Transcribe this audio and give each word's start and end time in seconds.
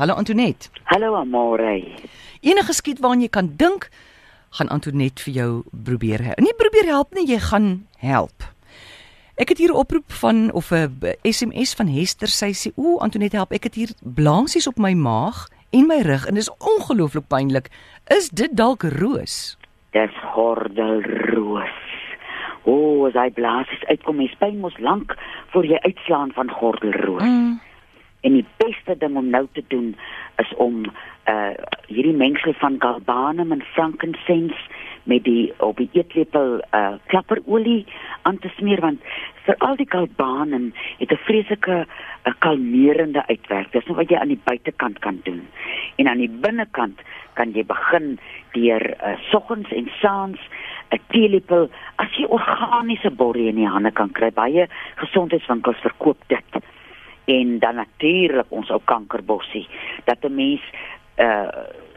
Hallo 0.00 0.14
Antonet. 0.14 0.70
Hallo 0.84 1.14
Amore. 1.14 1.82
Enige 2.40 2.72
skiet 2.72 3.02
waaraan 3.04 3.20
jy 3.20 3.28
kan 3.28 3.50
dink, 3.60 3.90
gaan 4.56 4.70
Antonet 4.72 5.20
vir 5.20 5.34
jou 5.36 5.48
probeer 5.84 6.24
help. 6.24 6.40
Nie 6.40 6.54
probeer 6.56 6.88
help 6.88 7.12
nie, 7.12 7.26
jy 7.28 7.36
gaan 7.44 7.66
help. 8.00 8.46
Ek 9.36 9.52
het 9.52 9.60
hier 9.60 9.74
'n 9.74 9.76
oproep 9.76 10.08
van 10.22 10.52
of 10.56 10.72
'n 10.72 10.88
SMS 11.20 11.76
van 11.76 11.92
Hester. 11.92 12.28
Sy 12.28 12.52
sê: 12.56 12.72
"Ooh, 12.76 12.96
Antonet, 13.02 13.32
help. 13.32 13.52
Ek 13.52 13.64
het 13.64 13.74
hier 13.74 13.92
blansies 14.00 14.66
op 14.66 14.78
my 14.78 14.94
maag 14.94 15.48
en 15.70 15.86
my 15.86 16.00
rug 16.00 16.26
en 16.26 16.34
dit 16.34 16.48
is 16.48 16.56
ongelooflik 16.56 17.28
pynlik. 17.28 17.68
Is 18.06 18.30
dit 18.30 18.56
dalk 18.56 18.82
roos?" 18.82 19.58
Dis 19.90 20.16
gordelroos. 20.32 21.76
O, 22.64 23.04
as 23.06 23.12
hy 23.12 23.30
blaasies 23.30 23.84
uitkom, 23.84 24.20
is 24.20 24.34
pyn 24.38 24.60
mos 24.60 24.78
lank 24.78 25.16
voor 25.52 25.64
jy 25.64 25.78
uitslaan 25.80 26.32
van 26.32 26.50
gordelroos. 26.50 27.22
Mm. 27.22 27.60
En 28.20 28.32
die 28.32 28.46
beste 28.56 28.96
ding 28.98 29.16
om 29.16 29.30
nou 29.30 29.46
te 29.52 29.64
doen 29.68 29.96
is 30.36 30.54
om 30.56 30.84
uh 31.30 31.54
hierdie 31.86 32.16
mengsel 32.16 32.52
van 32.52 32.76
galbanum 32.78 33.52
en 33.52 33.62
frankincense 33.74 34.60
met 35.02 35.24
die 35.24 35.52
op 35.58 35.76
die 35.76 35.88
eetlepel 35.92 36.60
uh 36.74 36.94
klapperolie 37.06 37.86
aan 38.22 38.38
te 38.38 38.50
smeer 38.56 38.80
want 38.80 39.02
vir 39.44 39.56
al 39.66 39.76
die 39.76 39.88
galbanum 39.88 40.72
het 40.98 41.12
'n 41.12 41.24
vreeslike 41.26 41.76
'n 41.76 41.86
uh, 42.28 42.34
kalmerende 42.38 43.26
uitwerking. 43.26 43.72
Dis 43.72 43.86
nog 43.86 43.96
wat 43.96 44.10
jy 44.10 44.16
aan 44.16 44.34
die 44.34 44.44
buitekant 44.44 44.98
kan 44.98 45.20
doen. 45.22 45.48
En 45.96 46.08
aan 46.08 46.18
die 46.18 46.34
binnekant 46.46 47.00
kan 47.34 47.52
jy 47.52 47.64
begin 47.64 48.18
deur 48.52 48.84
uh, 48.90 49.16
soggens 49.30 49.72
en 49.72 49.90
saans 50.00 50.38
'n 50.90 51.00
teelepel 51.08 51.70
as 51.96 52.16
jy 52.16 52.24
organiese 52.24 53.10
borrie 53.10 53.48
in 53.48 53.54
die 53.56 53.68
hande 53.68 53.90
kan 53.90 54.10
kry. 54.10 54.30
Baie 54.30 54.68
gesondheidswinkels 54.94 55.80
verkoop 55.80 56.18
dit. 56.26 56.62
En 57.24 57.58
dan 57.58 57.74
natuurlik 57.74 58.46
ons 58.48 58.70
ou 58.70 58.80
kankerbossie 58.84 59.68
dat 60.04 60.24
'n 60.24 60.34
mens 60.34 60.62
uh 61.16 61.48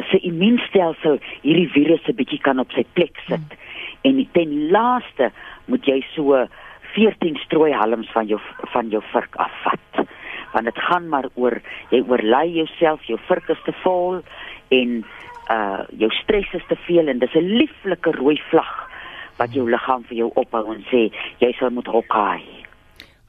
se 0.10 0.20
immuunstelsel 0.20 1.20
hierdie 1.42 1.70
virus 1.70 2.08
'n 2.08 2.16
bietjie 2.16 2.42
kan 2.42 2.60
op 2.60 2.72
sy 2.72 2.86
plek 2.94 3.16
sit. 3.28 3.48
Hmm. 3.50 3.58
En 4.02 4.28
ten 4.32 4.70
laaste 4.72 5.32
moet 5.66 5.86
jy 5.86 6.06
so 6.16 6.48
14 6.94 7.36
strooihalms 7.36 8.12
van 8.12 8.28
jou 8.28 8.40
van 8.74 8.90
jou 8.90 9.04
vurk 9.12 9.36
afvat. 9.36 10.08
Want 10.54 10.66
dit 10.66 10.80
gaan 10.80 11.10
maar 11.10 11.30
oor 11.34 11.62
jy 11.90 12.04
oorlei 12.08 12.54
jouself, 12.54 13.04
jou 13.04 13.20
vurk 13.28 13.50
is 13.50 13.64
te 13.66 13.74
vol 13.84 14.22
en 14.70 15.06
uh 15.52 15.80
jou 15.98 16.12
stres 16.12 16.54
is 16.54 16.66
te 16.68 16.76
veel 16.76 17.08
en 17.08 17.20
dis 17.20 17.36
'n 17.36 17.58
lieflike 17.58 18.12
rooi 18.12 18.42
vlag 18.50 18.90
wat 19.38 19.54
jou 19.54 19.70
liggaam 19.70 20.04
vir 20.04 20.18
jou 20.18 20.32
ophou 20.36 20.74
en 20.74 20.84
sê 20.92 21.12
jy 21.40 21.52
sal 21.60 21.70
moet 21.70 21.88
hokkai. 21.88 22.42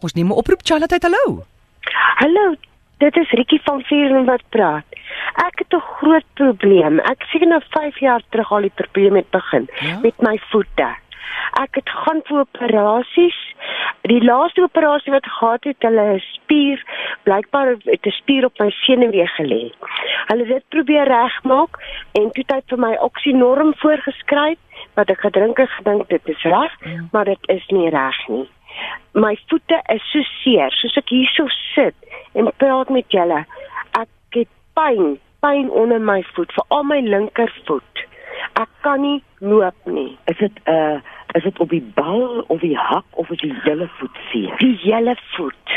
Ons 0.01 0.15
neem 0.15 0.29
'n 0.29 0.39
oproep 0.41 0.61
Charlotte, 0.63 0.99
hallo. 1.03 1.54
Hallo, 1.95 2.55
dit 2.99 3.17
is 3.17 3.31
Rikki 3.31 3.61
van 3.65 3.83
Vieren 3.83 4.25
wat 4.25 4.43
praat. 4.49 4.85
Ek 5.47 5.59
het 5.63 5.75
'n 5.75 5.87
groot 5.99 6.27
probleem. 6.35 6.99
Ek 6.99 7.23
sien 7.23 7.49
nou 7.49 7.61
5 7.71 7.99
jaar 7.99 8.23
terug 8.29 8.53
al 8.53 8.61
die 8.61 8.75
probleem 8.75 9.17
het 9.17 9.31
begin 9.31 9.69
ja? 9.81 9.99
met 10.03 10.21
my 10.21 10.39
voete. 10.51 10.91
Ek 11.63 11.75
het 11.75 11.89
gaan 11.89 12.21
vir 12.25 12.39
operasies. 12.39 13.39
Die 14.03 14.25
laaste 14.25 14.63
operasie 14.63 15.13
wat 15.13 15.27
gehad 15.27 15.65
het, 15.65 15.77
hulle 15.79 16.19
spier, 16.19 16.83
blykbaar 17.23 17.67
het 17.85 18.07
'n 18.07 18.11
spier 18.11 18.45
op 18.45 18.59
my 18.59 18.71
senuwee 18.71 19.27
gelê. 19.27 19.73
Hulle 20.27 20.45
het 20.45 20.49
dit 20.49 20.69
probeer 20.69 21.07
regmaak 21.07 21.79
en 22.13 22.31
toe 22.31 22.45
het 22.47 22.65
vir 22.67 22.79
my 22.79 22.95
oksinorm 22.97 23.75
voorgeskryf 23.77 24.59
wat 24.95 25.11
ek 25.11 25.21
gedrink 25.21 25.57
het, 25.57 25.71
gedink 25.71 26.09
dit 26.09 26.29
is 26.29 26.43
reg, 26.43 26.73
ja. 26.81 27.05
maar 27.13 27.25
dit 27.25 27.49
is 27.49 27.67
nie 27.69 27.91
reg 27.91 28.29
nie. 28.29 28.49
My 29.15 29.37
voete 29.49 29.79
is 29.95 30.03
so 30.11 30.23
seer, 30.43 30.71
soos 30.75 30.97
ek 30.99 31.13
hierso 31.15 31.47
sit 31.75 31.95
en 32.35 32.51
praat 32.59 32.91
met 32.91 33.07
julle. 33.15 33.45
Ek 33.95 34.39
het 34.39 34.51
pyn, 34.75 35.19
pyn 35.45 35.71
onder 35.71 36.01
my 36.03 36.23
voet, 36.35 36.53
veral 36.57 36.87
my 36.89 37.01
linkervoet. 37.05 38.07
Ek 38.59 38.71
kan 38.83 39.01
nie 39.03 39.23
loop 39.39 39.77
nie. 39.87 40.19
Is 40.31 40.39
dit 40.39 40.59
'n 40.67 40.71
uh, 40.71 40.99
is 41.35 41.43
dit 41.43 41.59
op 41.59 41.71
die 41.71 41.83
bal 41.95 42.45
of 42.47 42.61
die 42.61 42.77
hak 42.79 43.07
of 43.11 43.31
is 43.31 43.41
die 43.41 43.55
hele 43.63 43.89
voet 43.99 44.19
seer? 44.31 44.57
Die 44.59 44.79
hele 44.83 45.17
voet. 45.35 45.71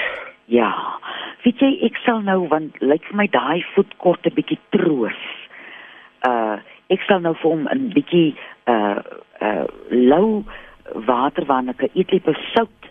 Ja. 0.46 1.00
Weet 1.44 1.60
jy, 1.60 1.72
ek 1.88 1.98
sal 2.06 2.22
nou 2.22 2.48
want 2.48 2.78
lyk 2.80 3.04
vir 3.10 3.18
my 3.18 3.28
daai 3.28 3.66
voet 3.74 3.98
kort 3.98 4.26
'n 4.26 4.34
bietjie 4.34 4.60
troos. 4.70 5.22
Uh 6.28 6.58
ek 6.90 7.02
sal 7.08 7.20
nou 7.20 7.34
vir 7.36 7.52
hom 7.52 7.68
'n 7.68 7.90
bietjie 7.94 8.36
uh 8.68 9.02
uh 9.42 9.66
lou 9.90 10.44
water 10.94 11.46
waarin 11.46 11.70
ek 11.70 11.82
'n 11.82 11.92
eetlepel 11.94 12.36
sout 12.54 12.82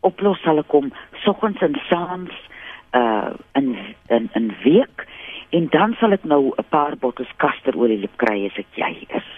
oplos 0.00 0.40
sal 0.42 0.62
kom 0.64 0.92
soggens 1.24 1.60
en 1.60 1.80
saans 1.88 2.32
uh 2.92 3.30
in 3.52 3.76
in 4.08 4.30
'n 4.34 4.56
week. 4.62 5.06
En 5.50 5.66
dan 5.70 5.94
sal 5.98 6.12
ek 6.12 6.24
nou 6.24 6.52
'n 6.56 6.64
paar 6.68 6.96
bottels 6.96 7.32
kasterolie 7.36 7.98
lip 7.98 8.16
kry 8.16 8.46
as 8.46 8.58
ek 8.58 8.72
jy 8.74 9.06
is. 9.08 9.28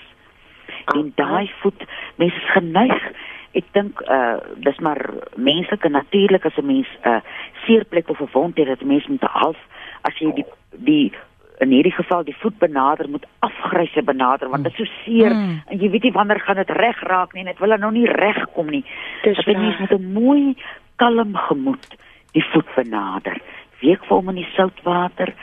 En 0.94 1.12
daai 1.14 1.50
voet 1.60 1.84
mense 2.16 2.36
is 2.36 2.50
geneig. 2.52 3.12
Ek 3.52 3.64
dink 3.72 4.00
uh 4.00 4.38
dis 4.56 4.78
maar 4.78 5.10
menslike 5.36 5.88
natuurlik 5.88 6.44
as 6.44 6.56
'n 6.56 6.66
mens 6.66 6.88
'n 7.04 7.08
uh, 7.08 7.20
seerplek 7.66 8.08
of 8.08 8.20
'n 8.20 8.28
wond 8.32 8.56
het 8.56 8.66
dat 8.66 8.82
mens 8.82 9.06
moet 9.06 9.22
half 9.22 9.58
as 10.02 10.18
jy 10.18 10.32
die 10.34 10.46
die 10.70 11.12
in 11.60 11.72
hierdie 11.74 11.92
geval 11.92 12.24
die 12.24 12.36
voet 12.40 12.56
benader 12.58 13.08
moet 13.08 13.26
afgryse 13.44 14.02
benader 14.02 14.48
want 14.48 14.64
dit 14.64 14.72
is 14.72 14.78
so 14.78 15.00
seer 15.04 15.34
mm. 15.34 15.56
en 15.66 15.82
jy 15.82 15.90
weet 15.92 16.08
nie 16.08 16.16
wanneer 16.16 16.40
gaan 16.40 16.60
dit 16.60 16.70
reg 16.78 17.00
raak 17.08 17.34
nie 17.34 17.44
en 17.44 17.50
dit 17.52 17.60
wil 17.60 17.76
nou 17.76 17.92
nie 17.92 18.06
reg 18.08 18.40
kom 18.54 18.70
nie. 18.72 18.84
Dis 19.24 19.40
jy 19.44 19.56
mens 19.58 19.80
met 19.82 19.92
'n 19.92 20.12
mooi 20.12 20.56
kalm 20.96 21.36
gemoed 21.48 21.96
die 22.32 22.44
voet 22.52 22.74
benader. 22.76 23.36
Week 23.80 24.04
vir 24.04 24.16
hom 24.16 24.32
in 24.32 24.40
die 24.40 24.52
soutwater 24.56 25.34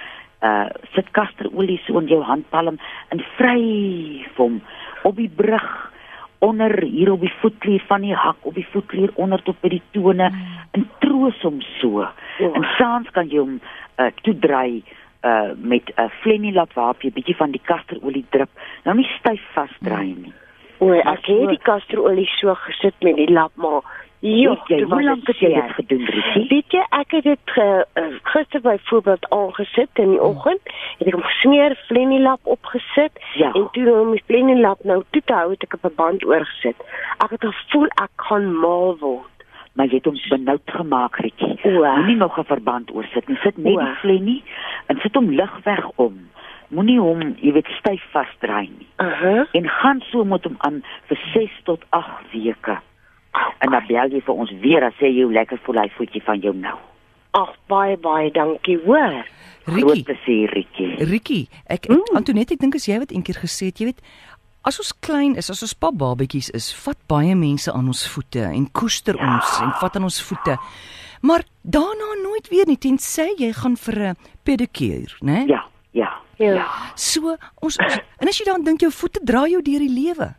uh 0.42 0.70
sit 0.94 1.12
kasterolie 1.12 1.80
so 1.86 2.00
in 2.00 2.10
jou 2.10 2.22
handpalm 2.22 2.78
en 3.10 3.24
vryf 3.38 4.36
hom 4.38 4.62
op 5.04 5.16
die 5.16 5.30
brug 5.30 5.70
onder 6.40 6.84
hier 6.84 7.12
op 7.12 7.22
die 7.22 7.34
voetklier 7.42 7.84
van 7.88 8.02
die 8.02 8.14
hak 8.14 8.38
op 8.42 8.54
die 8.54 8.68
voetklier 8.74 9.12
onder 9.16 9.42
tot 9.42 9.58
by 9.62 9.70
die 9.70 9.82
tone 9.92 10.30
mm. 10.30 10.46
en 10.72 10.90
troos 11.00 11.42
hom 11.42 11.62
so. 11.80 12.06
Oh. 12.06 12.56
En 12.56 12.66
saans 12.78 13.10
kan 13.14 13.30
jy 13.30 13.38
hom 13.38 13.60
uh 13.98 14.10
toedry 14.22 14.84
uh 15.28 15.54
met 15.58 15.86
'n 15.90 16.02
uh, 16.02 16.10
flenilap 16.22 16.74
waarop 16.74 17.02
jy 17.02 17.12
bietjie 17.12 17.36
van 17.36 17.52
die 17.52 17.64
kasterolie 17.64 18.26
drup. 18.30 18.50
Nou 18.84 18.96
nie 18.98 19.10
styf 19.20 19.44
vasdry 19.54 20.16
nie. 20.16 20.34
O, 20.80 20.92
ek 20.94 21.26
het 21.26 21.50
die 21.50 21.64
kasterolie 21.64 22.30
so 22.38 22.54
gesit 22.54 22.94
met 23.02 23.16
die 23.16 23.32
lap 23.32 23.52
maar 23.56 23.82
Ja, 24.20 24.56
jy, 24.66 24.82
hoe 24.82 25.04
lank 25.04 25.28
het 25.30 25.38
jy 25.38 25.52
dit 25.54 25.74
gedoen, 25.78 26.06
Risie? 26.10 26.48
Weet 26.50 26.74
jy, 26.74 26.82
ek 26.98 27.12
het 27.14 27.24
dit 27.24 27.52
ge, 27.54 27.66
uh, 28.02 28.06
gister 28.34 28.62
byvoorbeeld 28.66 29.30
aangesit 29.30 30.02
in 30.02 30.16
die 30.16 30.18
hmm. 30.18 30.32
oggend. 30.32 30.74
Het 30.98 31.12
ek 31.12 31.14
hom 31.20 31.26
gesmeer, 31.28 31.78
flenilap 31.86 32.40
opgesit 32.44 33.22
ja. 33.38 33.52
en 33.54 33.68
toe 33.78 33.86
om 33.94 34.16
die 34.18 34.24
flenilap 34.26 34.82
nou 34.90 35.04
toe 35.14 35.22
te 35.22 35.38
hou, 35.38 35.52
het 35.54 35.68
ek 35.70 35.78
'n 35.78 35.94
band 36.02 36.26
oorgesit. 36.26 36.82
Ek 37.22 37.30
het 37.30 37.46
gevoel 37.46 37.94
ek 38.02 38.26
gaan 38.30 38.50
mal 38.58 38.98
word 38.98 39.37
maar 39.78 39.92
jy 39.92 40.00
het 40.02 40.10
hom 40.10 40.18
benoud 40.30 40.72
gemaak 40.74 41.20
Rietjie. 41.22 41.60
Moenie 41.64 42.16
nog 42.16 42.40
'n 42.40 42.44
verband 42.44 42.92
oorsit 42.92 43.28
nie. 43.28 43.38
Sit 43.38 43.58
net 43.58 43.78
die 43.78 43.96
flennie 44.02 44.44
en 44.86 44.98
sit 45.02 45.14
hom 45.16 45.30
lig 45.30 45.54
weg 45.64 45.86
om. 45.96 46.30
Moenie 46.68 47.00
hom, 47.00 47.36
jy 47.40 47.52
weet, 47.52 47.68
styf 47.80 48.04
vasdraai 48.12 48.70
nie. 48.78 48.88
Uh 48.98 49.22
-huh. 49.22 49.46
En 49.52 49.70
gaan 49.70 50.02
so 50.02 50.24
met 50.24 50.44
hom 50.44 50.56
aan 50.58 50.84
vir 51.08 51.18
6 51.34 51.52
tot 51.64 51.86
8 51.90 52.32
weke. 52.32 52.78
En 53.58 53.72
dan 53.72 53.84
bel 53.88 54.10
jy 54.10 54.22
vir 54.22 54.34
ons 54.34 54.52
weer 54.62 54.84
as 54.84 54.94
sê 54.94 55.06
jy 55.06 55.24
hoe 55.24 55.34
lekker 55.34 55.60
voel 55.64 55.82
hy 55.82 55.90
voetjie 55.90 56.24
van 56.24 56.40
jou 56.40 56.56
nou. 56.56 56.78
Ag 57.32 57.56
baie 57.68 57.98
baie 57.98 58.32
dankie 58.32 58.80
hoor. 58.86 59.26
Rietjie, 59.68 60.48
Rietjie. 60.48 60.96
Rietjie, 60.96 61.48
ek, 61.66 61.86
ek 61.86 61.92
mm. 61.92 62.16
Antoinette, 62.16 62.54
ek 62.54 62.60
dink 62.60 62.76
as 62.76 62.88
jy 62.88 63.00
wat 63.00 63.12
eendag 63.12 63.42
gesê 63.44 63.66
het, 63.66 63.80
jy 63.80 63.86
weet, 63.90 64.02
as 64.68 64.80
ons 64.84 64.92
klein 65.00 65.38
is, 65.40 65.50
as 65.50 65.64
ons 65.64 65.76
pap 65.80 65.96
babetjies 65.96 66.50
is, 66.58 66.70
vat 66.84 67.00
baie 67.08 67.36
mense 67.36 67.72
aan 67.72 67.88
ons 67.88 68.04
voete 68.12 68.44
en 68.44 68.68
koester 68.76 69.16
ja. 69.16 69.30
ons 69.34 69.60
en 69.64 69.74
vat 69.82 69.96
aan 69.96 70.08
ons 70.10 70.20
voete. 70.30 70.58
Maar 71.28 71.46
daarna 71.64 72.10
nooit 72.22 72.50
weer 72.52 72.68
nie 72.68 72.78
tensy 72.78 73.30
jy 73.40 73.54
gaan 73.54 73.78
vir 73.78 73.98
'n 74.12 74.16
pedikuur, 74.44 75.18
né? 75.22 75.48
Ja, 75.48 75.64
ja, 75.92 76.12
ja. 76.38 76.54
Ja. 76.54 76.68
So 76.96 77.38
ons, 77.62 77.78
ons 77.78 77.98
en 78.20 78.28
as 78.28 78.38
jy 78.38 78.46
dan 78.46 78.64
dink 78.64 78.82
jou 78.82 78.92
voete 78.92 79.20
dra 79.24 79.48
jou 79.48 79.62
deur 79.62 79.80
die 79.80 79.94
lewe. 79.94 80.36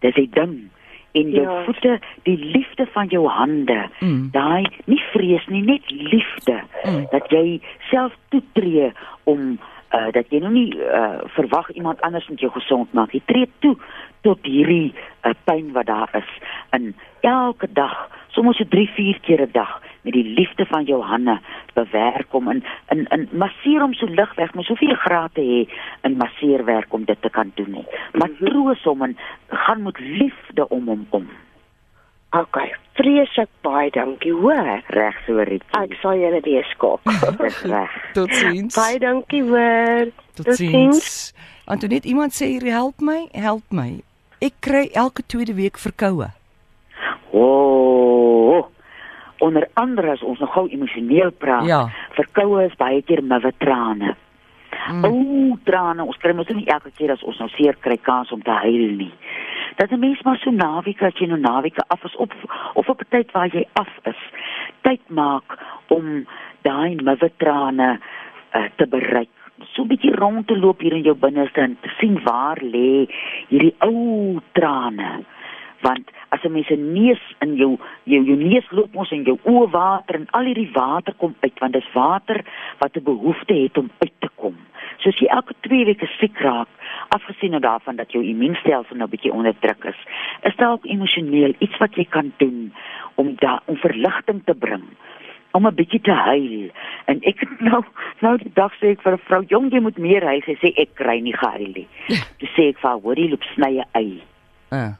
Dis 0.00 0.16
'n 0.16 0.30
ding 0.32 0.70
en 1.12 1.30
jou 1.30 1.44
ja. 1.44 1.64
voete, 1.64 1.98
die 2.22 2.36
liefde 2.36 2.86
van 2.92 3.08
jou 3.08 3.26
hande. 3.28 3.88
Mm. 4.00 4.28
Daai 4.32 4.66
nie 4.84 5.00
vrees 5.12 5.46
nie, 5.46 5.62
net 5.62 5.90
liefde 5.90 6.60
mm. 6.84 7.06
dat 7.10 7.30
jy 7.32 7.60
self 7.90 8.12
toetree 8.28 8.92
om 9.24 9.58
uh 9.92 10.10
dat 10.12 10.30
jy 10.30 10.40
nou 10.44 10.52
nie 10.52 10.74
uh 10.76 11.24
verwag 11.36 11.70
iemand 11.70 12.00
anders 12.00 12.28
moet 12.28 12.40
jou 12.40 12.52
gesond 12.52 12.92
maak. 12.92 13.12
Jy 13.12 13.22
tree 13.24 13.50
toe 13.58 13.76
tot 14.20 14.38
hierdie 14.42 14.92
uh, 14.92 15.34
pyn 15.44 15.72
wat 15.72 15.86
daar 15.86 16.10
is 16.12 16.30
in 16.76 16.94
elke 17.20 17.68
dag, 17.72 18.08
soms 18.34 18.58
so 18.58 18.64
3, 18.68 18.86
4 18.94 19.20
keer 19.20 19.42
'n 19.46 19.52
dag 19.52 19.80
met 20.02 20.12
die 20.12 20.24
liefde 20.24 20.66
van 20.66 20.84
jou 20.84 21.02
hande 21.02 21.38
bewerk 21.74 22.34
om 22.34 22.50
in 22.50 22.64
in 22.88 23.06
in 23.10 23.28
masseer 23.32 23.80
hom 23.80 23.94
so 23.94 24.06
lig 24.06 24.34
weg, 24.34 24.54
maar 24.54 24.64
soveel 24.64 24.94
grate 24.94 25.40
hê 25.40 25.68
in 26.02 26.16
masseerwerk 26.16 26.92
om 26.92 27.04
dit 27.04 27.22
te 27.22 27.30
kan 27.30 27.52
doen 27.54 27.70
nie. 27.70 27.86
Maar 28.12 28.30
mhm. 28.30 28.44
troos 28.44 28.82
hom 28.82 29.02
en 29.02 29.16
gaan 29.48 29.82
met 29.82 29.98
liefde 29.98 30.68
om 30.68 30.86
hom 30.86 31.06
om. 31.10 31.28
Okay, 32.36 32.74
vreeslik 32.98 33.48
baie 33.64 33.88
dankie, 33.90 34.34
hoor. 34.36 34.82
Reg 34.92 35.16
so 35.24 35.40
Rikkie. 35.48 35.78
Ek 35.80 35.94
sal 36.02 36.18
julle 36.20 36.42
weer 36.44 36.66
skop. 36.74 37.00
Dis 37.40 37.62
reg. 37.64 37.94
Totsiens. 38.16 38.76
baie 38.76 38.98
dankie, 39.00 39.40
hoor. 39.48 40.10
Totsiens. 40.36 41.32
Antoinette, 41.68 42.08
iemand 42.08 42.36
sê 42.36 42.50
hier 42.52 42.68
help 42.72 43.00
my, 43.00 43.22
help 43.32 43.64
my. 43.72 44.02
Ek 44.44 44.60
kry 44.64 44.86
elke 44.92 45.24
tweede 45.24 45.56
week 45.56 45.80
verkoue. 45.80 46.28
O. 47.32 47.40
Oh, 47.40 48.60
onder 49.40 49.64
andere 49.80 50.12
as 50.12 50.22
ons 50.22 50.40
nou 50.44 50.50
gou 50.52 50.66
emosioneel 50.68 51.32
praat. 51.32 51.64
Ja. 51.68 51.86
Verkoue 52.18 52.66
is 52.68 52.76
baie 52.76 53.00
keer 53.08 53.24
mawwe 53.24 53.54
trane. 53.56 54.16
Mm. 54.88 55.04
O, 55.04 55.10
oh, 55.10 55.56
trane, 55.64 56.04
ons 56.04 56.20
kry 56.20 56.36
mos 56.36 56.48
nie 56.52 56.68
elke 56.68 56.92
keer 56.96 57.16
as 57.16 57.24
ons 57.24 57.40
nou 57.40 57.48
seer 57.56 57.76
kry 57.80 57.96
kans 58.04 58.32
om 58.36 58.44
te 58.44 58.52
huil 58.64 58.98
nie. 59.00 59.12
Dat 59.78 59.90
'n 59.90 59.98
mens 59.98 60.22
maar 60.22 60.38
so 60.38 60.50
naweek 60.50 61.02
as 61.02 61.18
jy 61.18 61.26
nou 61.26 61.40
naweke 61.40 61.84
af 61.86 62.04
is 62.04 62.16
op 62.16 62.32
of 62.74 62.88
op 62.88 63.00
'n 63.00 63.08
tyd 63.08 63.30
waar 63.32 63.46
jy 63.46 63.64
af 63.72 63.92
is, 64.02 64.22
tyd 64.80 65.00
maak 65.08 65.58
om 65.86 66.26
daai 66.62 66.94
mawwe 67.02 67.30
trane 67.36 68.00
uh, 68.54 68.64
te 68.76 68.86
bereik. 68.86 69.30
So 69.72 69.82
'n 69.82 69.86
bietjie 69.86 70.14
rond 70.14 70.46
te 70.46 70.58
loop 70.58 70.80
hier 70.80 70.92
in 70.92 71.02
jou 71.02 71.14
binneste 71.14 71.60
en 71.60 71.76
te 71.80 71.88
sien 71.98 72.22
waar 72.22 72.58
lê 72.62 73.06
hierdie 73.48 73.74
ou 73.78 74.40
trane 74.52 75.24
want 75.80 76.10
as 76.28 76.42
'n 76.44 76.52
mens 76.52 76.70
'n 76.70 76.92
neus 76.92 77.22
in 77.38 77.54
jou 77.56 77.78
jou 78.02 78.24
jou 78.24 78.36
neus 78.36 78.70
loop 78.70 78.96
ons 78.96 79.10
in 79.10 79.22
jou 79.22 79.38
oë 79.44 79.70
water 79.70 80.14
en 80.14 80.26
al 80.30 80.44
hierdie 80.44 80.72
water 80.72 81.14
kom 81.14 81.34
uit 81.40 81.58
want 81.58 81.72
dis 81.72 81.92
water 81.92 82.44
wat 82.78 82.96
'n 82.96 83.02
behoefte 83.02 83.54
het 83.54 83.78
om 83.78 83.90
uit 83.98 84.16
te 84.18 84.28
kom. 84.34 84.56
So 84.98 85.08
as 85.08 85.18
jy 85.22 85.28
elke 85.30 85.54
2 85.66 85.84
weke 85.84 86.06
siek 86.18 86.38
raak, 86.42 86.68
afgesien 87.14 87.50
nou 87.54 87.60
daarvan 87.60 87.96
dat 87.96 88.12
jou 88.12 88.22
immuunstelsel 88.24 88.96
nou 88.96 89.08
bietjie 89.08 89.32
onder 89.32 89.54
druk 89.62 89.84
is, 89.84 90.00
is 90.42 90.56
daar 90.56 90.72
ook 90.76 90.86
emosioneel 90.86 91.54
iets 91.58 91.78
wat 91.78 91.94
jy 91.94 92.04
kan 92.04 92.32
doen 92.42 92.72
om 93.14 93.34
da 93.38 93.60
om 93.66 93.76
verligting 93.76 94.42
te 94.44 94.54
bring 94.54 94.84
om 95.56 95.66
'n 95.66 95.74
bietjie 95.74 96.00
te 96.00 96.12
huil. 96.12 96.70
En 97.04 97.18
ek 97.22 97.40
het 97.40 97.60
nou 97.60 97.82
nou 98.20 98.36
die 98.36 98.52
dag 98.54 98.72
sê 98.80 98.90
ek 98.94 99.02
vir 99.02 99.12
'n 99.12 99.26
vrou, 99.26 99.42
"Jong, 99.48 99.72
jy 99.72 99.80
moet 99.80 99.98
meer 99.98 100.24
huil." 100.24 100.42
Sy 100.46 100.56
sê 100.62 100.72
ek 100.76 100.94
kry 100.94 101.20
nie 101.20 101.32
gehuil 101.32 101.72
nie. 101.74 101.88
Toe 102.38 102.48
sê 102.56 102.68
ek 102.68 102.78
vir 102.78 102.90
haar, 102.90 103.00
"Hoorie, 103.00 103.28
loop 103.30 103.44
sny 103.54 103.78
'n 103.78 103.84
ei." 103.94 104.22
Uh. 104.70 104.92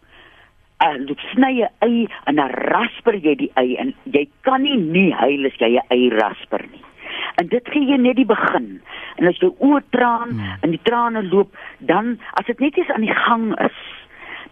uh, 0.81 0.97
loop 1.07 1.21
sny 1.35 1.63
'n 1.63 1.69
ei 1.81 2.09
en 2.27 2.35
dan 2.37 2.51
rasper 2.51 3.15
jy 3.15 3.35
die 3.35 3.51
ei 3.55 3.77
en 3.77 3.95
jy 4.05 4.29
kan 4.41 4.63
nie 4.63 4.77
nie 4.77 5.13
huil 5.13 5.47
as 5.47 5.57
jy 5.59 5.77
'n 5.77 5.87
ei 5.91 6.09
rasper 6.09 6.65
nie. 6.73 6.88
En 7.37 7.47
dit 7.49 7.69
gee 7.69 7.87
jy 7.87 7.97
net 7.97 8.17
die 8.17 8.27
begin. 8.27 8.81
En 9.17 9.27
as 9.27 9.37
jou 9.39 9.55
oë 9.61 9.83
traan 9.91 10.29
Hmm. 10.31 10.57
en 10.61 10.71
die 10.71 10.81
trane 10.83 11.23
loop, 11.23 11.57
dan 11.79 12.19
as 12.33 12.47
dit 12.47 12.59
net 12.61 12.77
eens 12.79 12.91
aan 12.91 13.01
die 13.01 13.15
gang 13.15 13.59
is, 13.61 13.77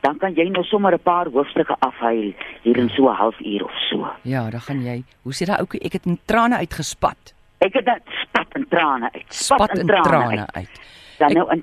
dan 0.00 0.19
kan 0.19 0.35
jy 0.35 0.49
nou 0.49 0.64
sommer 0.64 0.93
'n 0.94 0.99
paar 1.03 1.26
hoofstukke 1.26 1.76
afhuil 1.81 2.32
hier 2.62 2.76
in 2.76 2.88
so 2.88 3.08
'n 3.08 3.14
halfuur 3.17 3.64
of 3.64 3.73
so. 3.91 4.06
Ja, 4.23 4.50
dan 4.50 4.61
gaan 4.61 4.82
jy. 4.82 5.03
Hoe 5.23 5.32
sê 5.35 5.47
daai 5.47 5.58
ouetjie, 5.58 5.81
ek 5.81 5.93
het 5.93 6.06
in 6.06 6.19
trane 6.26 6.56
uitgespat. 6.56 7.35
Ek 7.58 7.73
het 7.75 7.85
dit 7.85 8.03
spat 8.23 8.55
in 8.56 8.67
trane 8.69 9.08
uit. 9.12 9.25
Spat 9.29 9.79
in 9.79 9.87
trane 9.87 10.38
uit. 10.38 10.55
uit. 10.55 10.81
Dan 11.19 11.29
Ek- 11.31 11.35
nou 11.37 11.50
in 11.53 11.62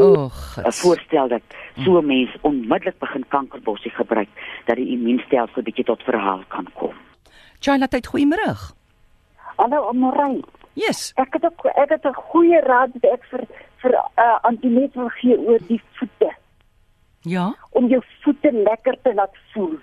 O, 0.00 0.24
'n 0.26 0.30
gits. 0.30 0.80
voorstel 0.80 1.28
dat 1.28 1.42
so 1.84 1.98
'n 1.98 2.06
mens 2.06 2.30
onmiddellik 2.42 2.98
begin 2.98 3.24
kankerbossie 3.28 3.90
gebruik 3.90 4.28
dat 4.64 4.76
die 4.76 4.88
immuunstelsel 4.88 5.62
bietjie 5.62 5.84
tot 5.84 6.02
verhaal 6.02 6.42
kan 6.48 6.66
kom. 6.74 6.94
Tyd 7.60 8.06
goeiemôre. 8.06 8.54
Hallo 9.56 9.88
Amorey. 9.88 10.40
Yes. 10.76 11.12
Ek 11.16 11.32
het 11.32 11.44
ook 11.44 11.64
ek 11.72 11.88
het 11.90 12.04
'n 12.04 12.14
goeie 12.14 12.60
raad 12.60 12.90
wat 12.92 13.04
ek 13.12 13.24
vir 13.30 13.42
vir 13.82 13.92
uh, 13.94 14.38
Antoinette 14.42 14.98
wil 14.98 15.08
gee 15.08 15.38
oor 15.38 15.58
die 15.68 15.80
voete. 15.98 16.30
Ja. 17.20 17.54
Om 17.70 17.86
jou 17.88 18.02
voete 18.22 18.52
lekker 18.52 18.96
te 19.02 19.14
laat 19.14 19.34
voel. 19.52 19.78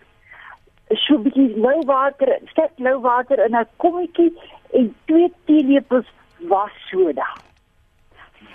So 0.90 1.14
'n 1.18 1.24
bietjie 1.24 1.58
lou 1.58 1.81
water, 1.86 2.40
sterk 2.52 2.78
lou 2.78 3.00
water 3.02 3.46
in 3.46 3.56
'n 3.56 3.66
kommetjie 3.78 4.34
en 4.74 4.96
twee 5.06 5.34
teelepels 5.46 6.06
wassoda. 6.38 7.28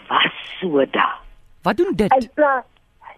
Was 0.08 0.32
soda. 0.60 1.18
Wat 1.62 1.76
doen 1.76 1.86
En 1.86 1.94
dit? 1.96 2.34
plaas 2.34 2.64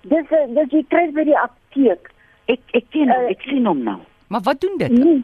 dis 0.03 0.31
is- 0.31 0.55
dis 0.55 0.71
jy 0.71 0.85
kry 0.89 1.11
by 1.13 1.25
die 1.25 1.39
apteek. 1.39 2.11
Ek 2.47 2.61
ek 2.73 2.85
ken 2.91 3.09
hom, 3.11 3.25
Eh, 3.25 3.31
ek 3.31 3.43
sien 3.43 3.67
hom 3.67 3.83
nou. 3.83 3.99
Maar 4.29 4.41
wat 4.41 4.61
doen 4.61 4.77
dit? 4.79 4.91
Nee. 4.91 5.23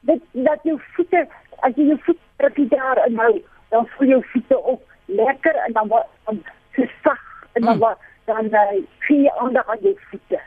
Dit 0.00 0.22
dat 0.32 0.58
jou 0.62 0.80
voete 0.94 1.28
as 1.68 1.76
jy 1.76 1.86
jou 1.90 1.98
voet 2.06 2.18
rukkie 2.44 2.68
daarin 2.68 3.16
hou, 3.18 3.34
dan 3.70 3.86
voel 3.96 4.08
jou 4.08 4.22
voete 4.32 4.56
ook 4.64 4.82
lekker 5.06 5.54
en 5.66 5.72
dan 5.72 5.88
word 5.88 6.06
dan 6.26 6.42
so 6.76 6.82
sag 7.04 7.20
en 7.54 7.62
dan 7.62 7.74
Mm. 7.76 7.80
word 7.80 7.98
dan 8.26 8.44
uh, 8.46 8.82
gee 9.06 9.22
jy 9.24 9.30
aandag 9.40 9.68
aan 9.68 9.78
jou 9.82 9.94
voete. 10.10 10.40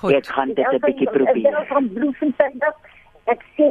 Goed. 0.00 0.12
Ek 0.14 0.26
gaan 0.26 0.54
dit 0.54 0.66
'n 0.72 0.78
bietjie 0.86 1.08
Ek 1.08 1.14
probeer. 1.16 1.64
van 1.68 1.88
Bloemfontein 1.92 2.60
af. 2.68 2.76
Ek 3.26 3.42
sê 3.56 3.66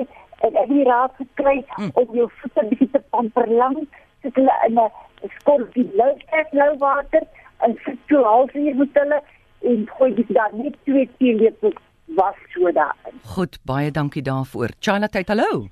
ek 0.48 0.54
het 0.54 0.70
die 0.70 0.84
raad 0.84 1.12
gekry 1.18 1.64
Mm. 1.78 1.92
om 1.94 2.16
jou 2.16 2.30
voete 2.42 2.66
bietjie 2.70 2.90
te 2.92 3.00
pamper 3.12 3.48
lank, 3.48 3.88
sit 4.22 4.36
hulle 4.36 4.56
in 4.68 4.78
'n 4.80 5.30
skorpie 5.40 5.90
lou 5.96 6.14
sterk 6.28 6.48
lou 6.54 6.78
water 6.78 7.24
en 7.64 7.78
sit 7.86 7.98
so 8.10 8.24
halfuur 8.24 8.76
met 8.76 8.90
hulle 8.94 9.22
en 9.64 9.88
gooi 9.98 10.14
dit 10.16 10.28
dan 10.34 10.52
net 10.64 10.76
twee 10.86 11.10
teelepels 11.18 11.74
was 12.16 12.36
soda 12.54 12.94
in. 13.06 13.20
Goed, 13.24 13.58
baie 13.66 13.92
dankie 13.92 14.22
daarvoor. 14.22 14.70
China 14.80 15.08
tyd, 15.08 15.28
hallo. 15.28 15.68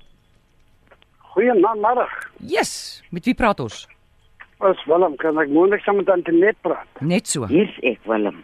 Goeiemôre. 1.36 2.08
Yes. 2.40 3.02
Met 3.10 3.26
wie 3.28 3.34
praat 3.36 3.60
ons? 3.60 3.84
Ons 4.64 4.80
Willem, 4.88 5.18
kan 5.20 5.36
ek 5.36 5.50
moontlik 5.52 5.82
saam 5.84 5.98
met 6.00 6.08
Antoinette 6.08 6.56
praat? 6.64 7.00
Net 7.04 7.28
so. 7.28 7.44
Hier's 7.50 7.74
ek 7.84 8.00
Willem. 8.08 8.38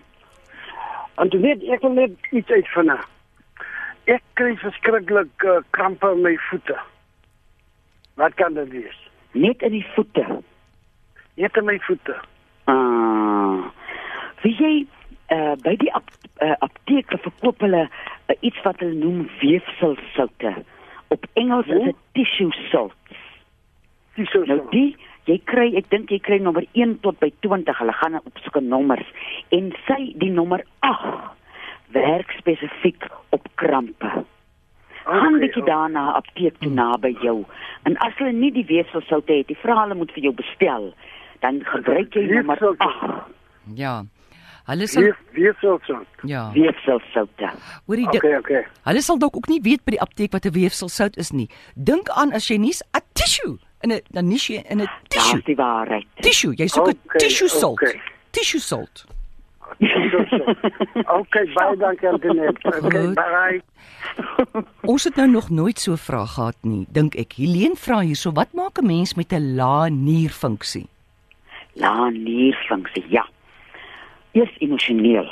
Antoinette, 1.22 1.64
ek 1.72 1.80
wil 1.86 1.96
net 1.96 2.32
iets 2.36 2.52
uitvind. 2.52 3.00
Ek 4.12 4.20
kry 4.36 4.52
verskriklik 4.60 5.46
uh, 5.48 5.62
krampe 5.72 6.10
in 6.12 6.20
my 6.26 6.34
voete. 6.50 6.76
Wat 8.20 8.36
kan 8.36 8.58
dit 8.60 8.68
wees? 8.74 8.98
Net 9.32 9.64
in 9.64 9.72
die 9.78 9.86
voete. 9.94 10.26
Net 11.40 11.56
in 11.56 11.68
my 11.70 11.78
voete. 11.86 12.18
Ah. 12.68 13.70
Wie 14.44 14.52
jy 14.58 14.72
uh, 15.32 15.54
by 15.64 15.78
die 15.80 15.88
ap, 15.96 16.12
uh, 16.44 16.58
apteke 16.60 17.16
verkoop 17.24 17.64
hulle 17.64 17.86
uh, 17.88 18.36
iets 18.44 18.60
wat 18.66 18.84
hulle 18.84 19.00
noem 19.00 19.24
weefselsoute. 19.40 20.58
Op 21.12 21.26
Engels 21.38 21.66
is 21.66 21.84
dit 21.90 22.02
tissue 22.18 22.52
salt. 22.70 23.16
Dis 24.16 24.30
so. 24.32 24.44
Nou 24.48 24.60
die 24.72 24.96
jy 25.28 25.38
kry 25.46 25.68
ek 25.78 25.90
dink 25.92 26.10
jy 26.10 26.18
kry 26.24 26.40
nommer 26.42 26.64
1 26.72 26.98
tot 27.04 27.18
by 27.22 27.30
20. 27.46 27.78
Hulle 27.78 27.94
gaan 28.00 28.18
op 28.20 28.42
sulke 28.44 28.62
nommers 28.64 29.08
en 29.54 29.70
sy 29.86 30.00
die 30.20 30.32
nommer 30.32 30.64
8 30.88 31.30
werk 31.92 32.32
spesifiek 32.38 33.06
op 33.36 33.48
krampe. 33.60 34.24
Gaan 35.02 35.38
bietjie 35.42 35.64
daarna 35.66 36.12
apteek 36.16 36.56
toe 36.62 36.70
naby 36.72 37.12
jou. 37.24 37.42
En 37.88 37.98
as 38.06 38.14
hulle 38.20 38.32
nie 38.32 38.52
die 38.54 38.66
weefselsoute 38.68 39.40
het, 39.40 39.48
die 39.50 39.58
vra 39.58 39.80
hulle 39.82 39.98
moet 39.98 40.12
vir 40.14 40.28
jou 40.28 40.34
bestel, 40.38 40.92
dan 41.42 41.60
gebruik 41.66 42.14
jy 42.14 42.28
nommer 42.30 42.60
Weefselsoute. 42.62 43.22
8 43.66 43.76
Ja. 43.78 44.02
Hulle 44.66 44.86
sal 44.86 45.02
wie 45.32 45.52
so 45.60 45.78
so. 45.86 45.96
ja. 46.24 46.50
weefselsoute. 46.54 47.50
Hoorie, 47.86 48.06
Okay, 48.06 48.18
okay. 48.18 48.36
okay. 48.38 48.64
hulle 48.84 49.02
sal 49.02 49.18
dalk 49.18 49.36
ook 49.36 49.48
nie 49.48 49.60
weet 49.62 49.84
by 49.84 49.90
die 49.90 50.00
apteek 50.00 50.32
wat 50.32 50.44
'n 50.46 50.52
weefselsout 50.52 51.16
is 51.16 51.30
nie. 51.32 51.48
Dink 51.74 52.08
aan 52.10 52.32
as 52.32 52.48
jy 52.48 52.56
nie 52.58 52.72
'n 52.94 53.00
tissue 53.14 53.58
in 53.82 53.92
'n 53.92 54.00
dan 54.10 54.28
nie 54.28 54.38
jy 54.38 54.62
in 54.70 54.80
'n 54.82 54.88
tissue. 55.08 55.32
Daar's 55.32 55.44
die 55.44 55.56
waarheid. 55.56 56.06
Tissue, 56.20 56.54
jy 56.56 56.66
soek 56.68 56.86
'n 56.88 56.98
Okay, 57.06 57.18
tissue 57.18 57.48
salt. 57.48 57.82
okay. 57.82 58.00
Tissue 58.30 58.60
salt. 58.60 59.04
Okay, 59.80 61.44
baie 61.54 61.76
dankie 61.76 62.08
Antoinette. 62.08 62.60
Okay, 62.84 63.12
bye. 63.14 63.62
Ons 64.82 65.04
het 65.04 65.16
nou 65.16 65.26
nog 65.28 65.50
nooit 65.50 65.78
so 65.78 65.92
'n 65.92 65.96
vraag 65.96 66.34
gehad 66.34 66.56
nie, 66.62 66.86
dink 66.90 67.14
ek. 67.16 67.32
Helene 67.32 67.74
vra 67.76 68.00
hierso, 68.00 68.32
wat 68.32 68.52
maak 68.52 68.78
'n 68.78 68.86
mens 68.86 69.14
met 69.14 69.32
'n 69.32 69.54
lae 69.56 69.90
nierfunksie? 69.90 70.86
Laanierfunksie, 71.74 73.04
ja. 73.08 73.26
Eers 74.32 74.52
emosioneel. 74.58 75.28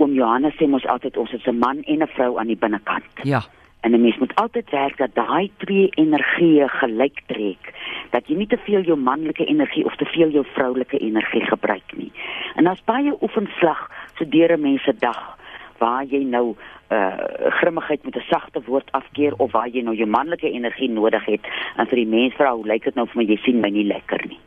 Oom 0.00 0.14
Johannes 0.16 0.56
sê 0.56 0.68
mos 0.68 0.86
altyd 0.88 1.16
ons 1.16 1.32
is 1.32 1.46
'n 1.46 1.58
man 1.58 1.82
en 1.82 2.02
'n 2.02 2.14
vrou 2.16 2.38
aan 2.38 2.46
die 2.46 2.56
binnekant. 2.56 3.12
Ja. 3.22 3.42
En 3.80 3.92
'n 3.92 4.00
mens 4.00 4.18
moet 4.18 4.34
altyd 4.34 4.70
werk 4.70 4.96
dat 4.96 5.14
daai 5.14 5.50
twee 5.56 5.88
energieë 5.90 6.68
gelyk 6.68 7.20
trek. 7.26 7.74
Dat 8.10 8.28
jy 8.28 8.36
nie 8.36 8.46
te 8.46 8.56
veel 8.56 8.80
jou 8.80 8.98
manlike 8.98 9.44
energie 9.44 9.84
of 9.84 9.96
te 9.96 10.04
veel 10.04 10.30
jou 10.30 10.44
vroulike 10.54 10.98
energie 10.98 11.44
gebruik 11.44 11.96
nie. 11.96 12.12
En 12.54 12.64
daar's 12.64 12.84
baie 12.84 13.16
oefenslag 13.20 13.90
so 14.14 14.28
deur 14.28 14.52
'n 14.52 14.60
mens 14.60 14.82
se 14.82 14.94
dag 14.98 15.36
waar 15.78 16.04
jy 16.04 16.24
nou 16.24 16.56
uh 16.90 17.12
grimmigheid 17.60 18.04
met 18.04 18.16
'n 18.16 18.24
sagte 18.30 18.60
woord 18.66 18.92
afkeer 18.92 19.34
of 19.36 19.52
waar 19.52 19.68
jy 19.68 19.82
nou 19.82 19.96
jou 19.96 20.08
manlike 20.08 20.50
energie 20.50 20.90
nodig 20.90 21.24
het 21.24 21.40
en 21.76 21.86
vir 21.86 21.96
die 21.96 22.06
mens 22.06 22.34
vra 22.34 22.54
hoe 22.54 22.66
lyk 22.66 22.84
dit 22.84 22.94
nou 22.94 23.06
vir 23.06 23.22
my 23.22 23.28
jy 23.28 23.36
sien 23.36 23.60
my 23.60 23.68
nie 23.68 23.84
lekker 23.84 24.26
nie. 24.28 24.38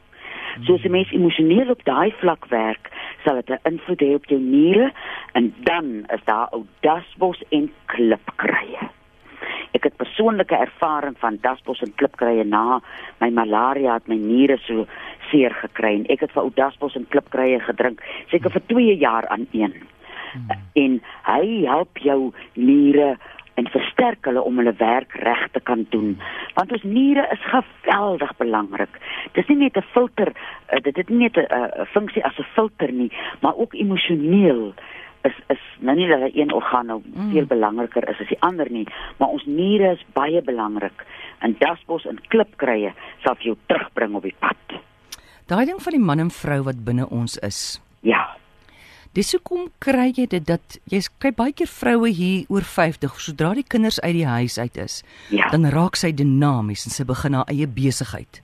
So 0.66 0.74
as 0.74 0.84
'n 0.84 0.92
mens 0.92 1.12
emosioneel 1.12 1.70
op 1.70 1.84
daai 1.84 2.12
vlak 2.12 2.46
werk, 2.46 2.90
sal 3.24 3.42
dit 3.42 3.50
'n 3.50 3.68
invloed 3.72 4.02
hê 4.02 4.14
op 4.16 4.26
jou 4.26 4.40
niere 4.40 4.92
en 5.34 5.54
dan 5.64 6.06
is 6.14 6.24
daar 6.26 6.48
ou 6.52 6.66
dasbos 6.80 7.44
en 7.50 7.72
klipkrye. 7.86 8.90
Ek 9.72 9.84
het 9.84 9.98
persoonlike 9.98 10.56
ervaring 10.56 11.18
van 11.18 11.38
dasbos 11.42 11.82
en 11.82 11.94
klipkrye 11.96 12.44
na 12.44 12.82
my 13.20 13.30
malaria 13.30 13.94
het 13.94 14.08
my 14.08 14.16
niere 14.16 14.58
so 14.58 14.86
seer 15.32 15.54
gekry 15.54 15.96
en 15.96 16.06
ek 16.10 16.20
het 16.20 16.32
vir 16.32 16.44
ou 16.44 16.52
dasbos 16.56 16.96
en 16.96 17.08
klipkrye 17.08 17.60
gedrink 17.60 18.02
seker 18.32 18.52
vir 18.52 18.62
2 18.68 18.98
jaar 18.98 19.28
aan 19.28 19.48
een. 19.52 19.74
hmm. 20.34 20.62
en 20.74 21.02
hy 21.24 21.66
help 21.66 21.98
jou 21.98 22.32
niere 22.54 23.18
en 23.60 23.68
versterk 23.74 24.30
hulle 24.30 24.44
om 24.46 24.62
hulle 24.62 24.74
werk 24.80 25.16
reg 25.26 25.48
te 25.56 25.62
kan 25.70 25.86
doen. 25.94 26.16
Want 26.56 26.72
ons 26.76 26.86
niere 26.88 27.26
is 27.36 27.44
geweldig 27.52 28.32
belangrik. 28.38 29.02
Dit 29.34 29.44
is 29.44 29.50
nie 29.52 29.66
net 29.66 29.78
'n 29.78 29.92
filter, 29.94 30.32
uh, 30.32 30.80
dit 30.82 30.96
het 30.96 31.10
nie 31.10 31.28
net 31.28 31.38
'n 31.38 31.48
uh, 31.52 31.86
funksie 31.96 32.24
as 32.26 32.40
'n 32.40 32.52
filter 32.56 32.92
nie, 32.92 33.12
maar 33.42 33.56
ook 33.56 33.74
emosioneel 33.74 34.74
is 35.24 35.36
is 35.48 35.64
nou 35.80 35.96
nie 35.98 36.08
dat 36.08 36.32
een 36.34 36.54
orgaan 36.54 36.86
nou 36.86 37.02
mm. 37.04 37.32
veel 37.32 37.46
belangriker 37.46 38.10
is 38.10 38.20
as 38.20 38.28
die 38.28 38.42
ander 38.42 38.72
nie, 38.72 38.88
maar 39.18 39.28
ons 39.28 39.46
niere 39.46 39.92
is 39.92 40.06
baie 40.14 40.42
belangrik. 40.42 41.06
En 41.40 41.56
dasbos 41.60 42.06
en 42.06 42.20
klipkrye 42.28 42.94
sal 43.24 43.36
jou 43.40 43.58
terugbring 43.66 44.16
op 44.16 44.24
die 44.24 44.36
pad. 44.40 44.80
Daai 45.48 45.66
ding 45.66 45.82
van 45.82 45.92
die 45.92 46.06
man 46.06 46.20
en 46.20 46.32
vrou 46.32 46.62
wat 46.64 46.84
binne 46.86 47.10
ons 47.10 47.38
is. 47.38 47.82
Ja. 48.02 48.39
Dis 49.18 49.32
hoekom 49.34 49.72
kry 49.82 50.12
jy 50.14 50.28
dit 50.30 50.44
dat 50.46 50.78
jy 50.92 51.00
kry 51.18 51.32
baie 51.34 51.54
keer 51.58 51.70
vroue 51.70 52.12
hier 52.14 52.46
oor 52.54 52.66
50 52.66 53.18
sodra 53.18 53.56
die 53.58 53.66
kinders 53.66 53.98
uit 54.04 54.14
die 54.20 54.28
huis 54.30 54.60
uit 54.62 54.78
is, 54.78 55.00
ja. 55.34 55.50
dan 55.50 55.66
raak 55.74 55.98
sy 55.98 56.12
dinamies 56.14 56.86
en 56.86 56.94
sy 56.94 57.08
begin 57.10 57.40
haar 57.40 57.50
eie 57.50 57.66
besigheid. 57.66 58.44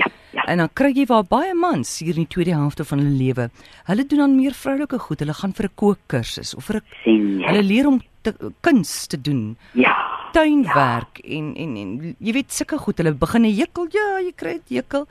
Ja, 0.00 0.08
ja. 0.32 0.46
En 0.48 0.64
dan 0.64 0.72
kry 0.72 0.94
jy 0.96 1.04
waar 1.10 1.28
baie 1.28 1.52
mans 1.52 1.98
hier 2.00 2.16
in 2.16 2.24
die 2.24 2.32
tweede 2.32 2.56
helfte 2.56 2.88
van 2.88 3.04
hulle 3.04 3.12
lewe, 3.12 3.50
hulle 3.90 4.08
doen 4.08 4.24
dan 4.24 4.38
meer 4.40 4.56
vroulike 4.56 5.02
goed. 5.04 5.20
Hulle 5.20 5.36
gaan 5.36 5.52
vir 5.52 5.68
'n 5.68 5.76
kookkursus 5.76 6.56
of 6.56 6.64
vir 6.64 6.80
'n 6.80 7.44
hulle 7.44 7.62
leer 7.62 7.86
om 7.86 8.00
te, 8.22 8.32
kuns 8.62 9.06
te 9.06 9.20
doen. 9.20 9.56
Ja 9.74 10.15
tuinwerk 10.36 11.20
ja. 11.22 11.38
en 11.38 11.46
en 11.56 11.76
en 11.80 11.90
jy 12.18 12.32
weet 12.36 12.52
sulke 12.52 12.78
goed 12.82 13.00
hulle 13.00 13.14
begin 13.16 13.48
hekel 13.48 13.88
ja 13.94 14.06
jy 14.20 14.32
kry 14.42 14.54
dit 14.58 14.78
hekel 14.78 15.06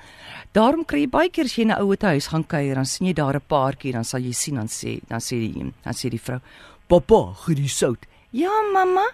daarom 0.58 0.86
kry 0.86 1.05
jy 1.05 1.10
baie 1.17 1.32
keer 1.34 1.50
as 1.50 1.58
jy 1.58 1.65
in 1.65 1.74
'n 1.74 1.82
ouer 1.82 1.98
huis 2.13 2.29
gaan 2.34 2.46
kuier 2.53 2.75
dan 2.75 2.86
sien 2.86 3.08
jy 3.10 3.15
daar 3.17 3.36
'n 3.36 3.48
paartjie 3.53 3.94
dan 3.98 4.03
sal 4.03 4.22
jy 4.22 4.34
sien 4.34 4.55
dan 4.62 4.70
sê 4.70 5.00
dan 5.10 5.20
sê 5.20 5.41
die 5.41 5.53
een 5.60 5.74
dan 5.84 5.94
sê 5.94 6.10
die 6.10 6.22
vrou 6.27 6.39
pappa 6.88 7.34
gee 7.46 7.55
die 7.55 7.67
sout. 7.67 8.05
Ja 8.32 8.51
mamma. 8.74 9.05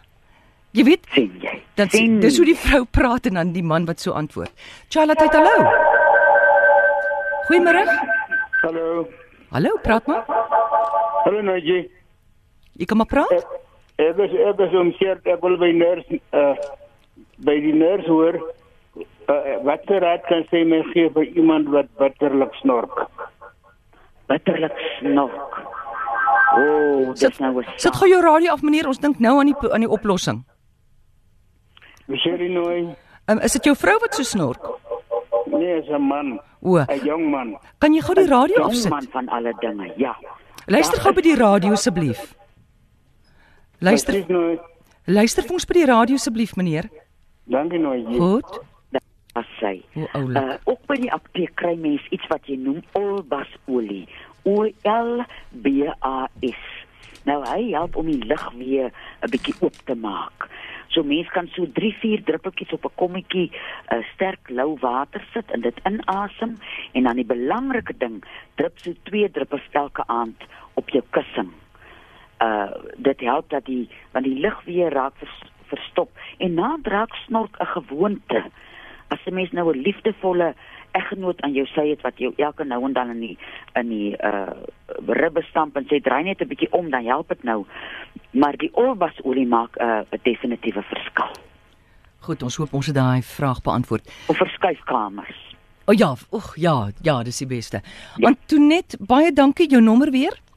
Jy 0.73 0.83
weet 0.83 1.07
sien 1.15 1.31
jy 1.39 1.55
dan 1.75 1.89
sien 1.89 2.19
dis 2.19 2.37
hoe 2.37 2.45
die 2.45 2.57
vrou 2.57 2.83
praat 2.85 3.25
en 3.25 3.39
dan 3.39 3.53
die 3.53 3.63
man 3.63 3.85
wat 3.85 3.99
so 3.99 4.11
antwoord. 4.11 4.51
Charlotte 4.89 5.23
het 5.23 5.33
hallo. 5.33 5.55
Goeiemôre. 7.47 7.83
Hallo. 8.61 9.07
Hallo 9.51 9.77
praat 9.83 10.07
maar. 10.07 10.23
Hallo 11.23 11.41
Naji 11.41 11.89
ek 12.81 12.87
kom 12.89 12.97
maar 12.97 13.11
praat. 13.11 13.31
Uh, 13.31 13.70
Ek 14.01 14.17
is 14.25 14.33
ek 14.49 14.61
is 14.65 14.73
om 14.73 14.91
seer 14.97 15.19
ek 15.29 15.43
wil 15.45 15.57
by 15.61 15.71
nurse 15.77 16.21
uh 16.33 16.55
by 17.45 17.57
die 17.61 17.73
nurse 17.73 18.07
hoor 18.09 18.37
uh, 18.37 19.57
wat 19.65 19.85
se 19.89 19.99
raad 20.01 20.25
kan 20.29 20.45
sy 20.49 20.63
my 20.67 20.81
gee 20.91 21.09
vir 21.15 21.29
iemand 21.41 21.69
wat 21.73 21.89
bitterlik 22.01 22.53
snork. 22.61 23.05
Bitterlik 24.29 24.77
snork. 24.99 25.61
O, 26.51 26.61
oh, 26.61 27.13
dit 27.15 27.39
nou 27.39 27.53
was. 27.59 27.69
Sit 27.79 27.95
gou 27.95 28.09
jou 28.09 28.19
radio 28.23 28.53
af 28.53 28.63
meneer, 28.65 28.89
ons 28.89 28.99
dink 28.99 29.21
nou 29.23 29.37
aan 29.39 29.53
die 29.53 29.71
aan 29.71 29.85
die 29.85 29.93
oplossing. 29.99 30.41
Miserie 32.11 32.49
nooi. 32.51 32.91
Um, 33.31 33.39
is 33.39 33.55
dit 33.55 33.69
jou 33.69 33.75
vrou 33.77 33.97
wat 34.03 34.17
so 34.17 34.27
snork? 34.27 34.65
Nee, 35.47 35.77
is 35.79 35.89
'n 35.89 36.01
man. 36.01 36.39
'n 36.61 37.05
Jong 37.05 37.29
man. 37.29 37.57
Kan 37.79 37.93
jy 37.93 38.01
gou 38.01 38.15
die 38.15 38.27
radio 38.27 38.63
afsit? 38.63 38.85
'n 38.85 38.89
Man 38.89 39.07
van 39.11 39.29
alle 39.29 39.53
dinge. 39.59 39.93
Ja. 39.97 40.15
Luister 40.65 40.99
gou 41.01 41.13
by 41.13 41.21
die 41.21 41.35
radio 41.35 41.71
asseblief. 41.71 42.40
Luister. 43.81 44.13
Luister 45.09 45.41
vir 45.41 45.55
ons 45.57 45.65
by 45.65 45.73
die 45.73 45.87
radio 45.89 46.17
asseblief 46.19 46.51
meneer. 46.53 46.85
Dankie 47.49 47.79
nou. 47.81 47.95
Goed. 48.13 48.59
As 49.39 49.47
sy. 49.57 49.79
Uh 49.97 50.59
ook 50.69 50.83
by 50.91 50.99
die 51.01 51.09
apteek 51.09 51.55
kry 51.57 51.73
mens 51.79 52.03
iets 52.13 52.27
wat 52.29 52.45
jy 52.45 52.59
noem 52.61 52.83
olbasolie. 52.99 54.03
O 54.45 54.67
L 54.85 55.23
B 55.65 55.87
A 56.05 56.27
S. 56.45 56.67
Nou 57.25 57.39
hy 57.47 57.71
help 57.71 57.97
om 57.97 58.11
die 58.11 58.21
lug 58.21 58.43
weer 58.59 58.91
'n 59.25 59.31
bietjie 59.33 59.55
oop 59.65 59.81
te 59.89 59.95
maak. 59.95 60.45
So 60.93 61.01
mens 61.01 61.31
kan 61.33 61.49
so 61.55 61.65
3-4 61.65 62.21
druppeltjies 62.29 62.77
op 62.77 62.85
'n 62.85 62.97
kommetjie 63.01 63.49
uh, 63.49 64.03
sterk 64.13 64.49
lou 64.49 64.77
water 64.81 65.25
sit 65.33 65.49
en 65.49 65.61
dit 65.61 65.81
inasem 65.89 66.57
en 66.93 67.03
dan 67.03 67.15
die 67.15 67.25
belangrike 67.25 67.97
ding, 67.97 68.21
drup 68.61 68.77
so 68.77 68.93
2 69.09 69.31
druppels 69.31 69.65
elke 69.71 70.03
aand 70.05 70.37
op 70.73 70.89
jou 70.89 71.03
kussing 71.09 71.49
uh 72.41 72.71
dit 72.97 73.19
help 73.19 73.49
dat 73.49 73.65
die 73.65 73.89
want 74.11 74.25
die 74.25 74.39
lug 74.39 74.63
weer 74.65 74.93
raak 74.93 75.13
vers, 75.17 75.41
verstop 75.67 76.09
en 76.37 76.53
na 76.53 76.77
draak 76.81 77.13
snork 77.25 77.57
'n 77.59 77.65
gewoonte. 77.65 78.43
As 79.07 79.19
'n 79.25 79.33
mens 79.33 79.51
nou 79.51 79.73
'n 79.73 79.81
liefdevolle 79.81 80.53
eggenoot 80.91 81.41
aan 81.41 81.53
jou 81.55 81.65
sy 81.65 81.87
het 81.89 82.01
wat 82.01 82.17
jou 82.19 82.33
elke 82.37 82.63
nou 82.63 82.83
en 82.85 82.93
dan 82.93 83.09
in 83.09 83.19
die 83.19 83.37
in 83.79 83.89
die 83.89 84.15
uh 84.23 84.53
ribbe 85.07 85.41
stamp 85.49 85.75
en 85.75 85.87
sê 85.87 86.01
draai 86.01 86.23
net 86.23 86.41
'n 86.41 86.47
bietjie 86.47 86.71
om 86.71 86.89
dan 86.89 87.05
help 87.05 87.27
dit 87.27 87.43
nou. 87.43 87.65
Maar 88.31 88.57
die 88.57 88.73
olbasolie 88.73 89.47
maak 89.47 89.77
'n 89.77 89.83
uh, 89.83 90.19
definitiewe 90.23 90.81
verskil. 90.81 91.31
Goed 92.19 92.43
ons 92.43 92.55
hoop 92.55 92.73
ons 92.73 92.85
het 92.85 92.95
daai 92.95 93.21
vraag 93.21 93.61
beantwoord. 93.61 94.05
Of 94.27 94.37
verskuifkamers. 94.37 95.55
O 95.85 95.91
oh 95.91 95.97
ja 95.97 96.15
oeg 96.31 96.55
ja 96.55 96.91
ja 97.01 97.23
dis 97.23 97.37
die 97.37 97.47
beste. 97.47 97.81
Ja. 98.17 98.27
Antoinette 98.27 98.97
baie 98.99 99.33
dankie 99.33 99.69
jou 99.69 99.81
nommer 99.81 100.11
weer. 100.11 100.31
082 100.31 100.50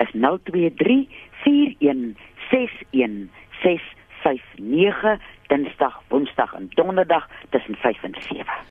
is 0.00 0.08
023 0.12 1.08
4161 1.44 3.30
659 3.62 5.18
Dinsdag, 5.46 6.02
Woensdag 6.08 6.54
en 6.54 6.68
Donderdag 6.74 7.28
tussen 7.50 7.76
5 7.76 8.02
en 8.02 8.14
7. 8.20 8.66